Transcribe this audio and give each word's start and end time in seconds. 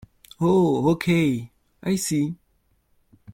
Oh 0.39 0.89
okay, 0.93 1.51
I 1.83 1.95
see. 1.95 2.35